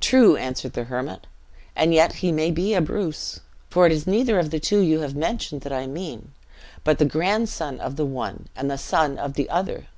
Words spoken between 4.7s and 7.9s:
you have mentioned that I mean; but the grandson